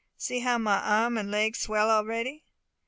See 0.17 0.39
how 0.39 0.57
my 0.57 0.79
arm 0.81 1.15
and 1.15 1.29
leg 1.29 1.55
swell 1.55 1.91
a'ready." 1.91 2.43